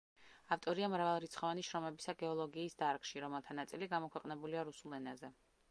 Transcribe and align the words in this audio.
ავტორია 0.53 0.87
მრავალრიცხოვანი 0.93 1.65
შრომებისა 1.67 2.15
გეოლოგიის 2.23 2.79
დარგში, 2.83 3.25
რომელთა 3.27 3.61
ნაწილი 3.61 3.91
გამოქვეყნებულია 3.95 4.67
რუსულ 4.71 5.03
ენაზე. 5.03 5.33